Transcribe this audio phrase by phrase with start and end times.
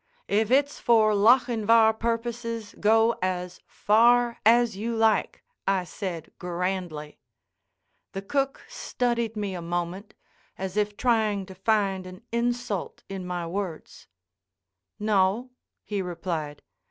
[0.27, 7.19] "If it's for Lochinvar purposes, go as far as you like," I said, grandly.
[8.13, 10.15] The cook studied me a moment,
[10.57, 14.07] as if trying to find an insult in my words.
[14.97, 15.51] "No,"
[15.83, 16.63] he replied.